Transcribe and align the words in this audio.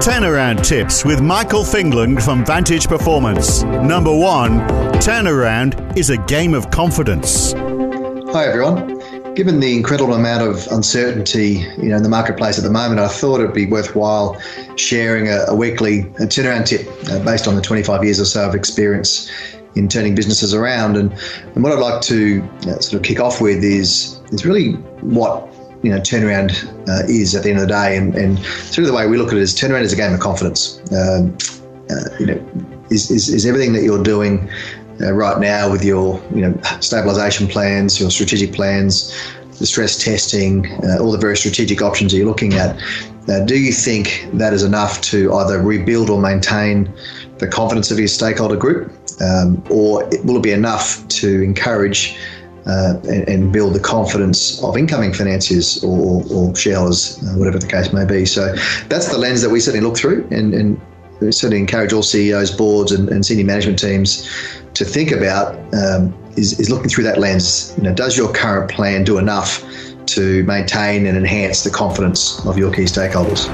Turnaround 0.00 0.64
tips 0.66 1.04
with 1.04 1.20
Michael 1.20 1.60
Fingland 1.60 2.22
from 2.22 2.42
Vantage 2.42 2.88
Performance. 2.88 3.64
Number 3.64 4.16
one, 4.16 4.60
turnaround 4.98 5.94
is 5.94 6.08
a 6.08 6.16
game 6.16 6.54
of 6.54 6.70
confidence. 6.70 7.52
Hi, 8.32 8.46
everyone. 8.46 9.34
Given 9.34 9.60
the 9.60 9.76
incredible 9.76 10.14
amount 10.14 10.42
of 10.42 10.66
uncertainty, 10.68 11.66
you 11.76 11.90
know, 11.90 11.98
in 11.98 12.02
the 12.02 12.08
marketplace 12.08 12.56
at 12.56 12.64
the 12.64 12.70
moment, 12.70 12.98
I 12.98 13.08
thought 13.08 13.40
it'd 13.40 13.52
be 13.52 13.66
worthwhile 13.66 14.40
sharing 14.76 15.28
a, 15.28 15.44
a 15.48 15.54
weekly 15.54 16.04
turnaround 16.14 16.64
tip 16.64 16.88
uh, 17.10 17.22
based 17.22 17.46
on 17.46 17.54
the 17.54 17.60
25 17.60 18.02
years 18.02 18.18
or 18.18 18.24
so 18.24 18.48
of 18.48 18.54
experience 18.54 19.30
in 19.74 19.86
turning 19.86 20.14
businesses 20.14 20.54
around. 20.54 20.96
And, 20.96 21.12
and 21.54 21.62
what 21.62 21.74
I'd 21.74 21.78
like 21.78 22.00
to 22.04 22.42
uh, 22.62 22.78
sort 22.78 22.94
of 22.94 23.02
kick 23.02 23.20
off 23.20 23.42
with 23.42 23.62
is 23.62 24.18
is 24.32 24.46
really 24.46 24.72
what 25.02 25.46
you 25.82 25.90
know 25.90 25.98
turnaround 25.98 26.50
uh, 26.88 27.06
is 27.08 27.34
at 27.34 27.42
the 27.42 27.50
end 27.50 27.58
of 27.58 27.68
the 27.68 27.72
day, 27.72 27.96
and, 27.96 28.14
and 28.14 28.38
through 28.38 28.86
the 28.86 28.92
way 28.92 29.06
we 29.06 29.16
look 29.16 29.28
at 29.28 29.34
it 29.34 29.42
is 29.42 29.54
turnaround 29.54 29.82
is 29.82 29.92
a 29.92 29.96
game 29.96 30.12
of 30.12 30.20
confidence. 30.20 30.80
Um, 30.92 31.36
uh, 31.90 32.08
you 32.18 32.26
know, 32.26 32.76
is, 32.90 33.10
is, 33.10 33.28
is 33.28 33.46
everything 33.46 33.72
that 33.72 33.82
you're 33.82 34.02
doing 34.02 34.48
uh, 35.00 35.12
right 35.12 35.40
now 35.40 35.70
with 35.70 35.84
your 35.84 36.22
you 36.34 36.42
know 36.42 36.60
stabilization 36.80 37.46
plans, 37.46 38.00
your 38.00 38.10
strategic 38.10 38.52
plans, 38.52 39.16
the 39.58 39.66
stress 39.66 40.02
testing, 40.02 40.66
uh, 40.84 40.98
all 41.00 41.12
the 41.12 41.18
very 41.18 41.36
strategic 41.36 41.82
options 41.82 42.12
that 42.12 42.18
you're 42.18 42.26
looking 42.26 42.54
at. 42.54 42.80
Uh, 43.28 43.40
do 43.44 43.58
you 43.58 43.72
think 43.72 44.28
that 44.34 44.52
is 44.52 44.62
enough 44.62 45.00
to 45.02 45.32
either 45.34 45.60
rebuild 45.62 46.10
or 46.10 46.20
maintain 46.20 46.92
the 47.38 47.46
confidence 47.46 47.90
of 47.90 47.98
your 47.98 48.08
stakeholder 48.08 48.56
group, 48.56 48.92
um, 49.20 49.62
or 49.70 50.08
will 50.24 50.36
it 50.36 50.42
be 50.42 50.52
enough 50.52 51.06
to 51.08 51.42
encourage 51.42 52.18
uh, 52.66 53.00
and, 53.08 53.28
and, 53.28 53.52
build 53.52 53.74
the 53.74 53.80
confidence 53.80 54.62
of 54.62 54.76
incoming 54.76 55.12
financiers 55.12 55.82
or, 55.82 56.22
or 56.30 56.54
shareholders, 56.54 57.18
uh, 57.22 57.32
whatever 57.38 57.58
the 57.58 57.66
case 57.66 57.92
may 57.92 58.04
be. 58.04 58.26
So 58.26 58.54
that's 58.88 59.08
the 59.08 59.18
lens 59.18 59.42
that 59.42 59.50
we 59.50 59.60
certainly 59.60 59.86
look 59.86 59.96
through, 59.96 60.28
and, 60.30 60.52
and 60.54 60.80
certainly 61.34 61.58
encourage 61.58 61.92
all 61.92 62.02
CEOs, 62.02 62.50
boards, 62.50 62.92
and, 62.92 63.08
and 63.08 63.24
senior 63.24 63.44
management 63.44 63.78
teams 63.78 64.28
to 64.74 64.84
think 64.84 65.10
about. 65.10 65.56
Um, 65.74 66.14
is, 66.36 66.58
is 66.60 66.70
looking 66.70 66.88
through 66.88 67.04
that 67.04 67.18
lens. 67.18 67.74
You 67.76 67.84
know, 67.84 67.94
does 67.94 68.16
your 68.16 68.32
current 68.32 68.70
plan 68.70 69.04
do 69.04 69.18
enough 69.18 69.64
to 70.06 70.44
maintain 70.44 71.06
and 71.06 71.16
enhance 71.16 71.64
the 71.64 71.70
confidence 71.70 72.44
of 72.46 72.56
your 72.56 72.72
key 72.72 72.84
stakeholders? 72.84 73.48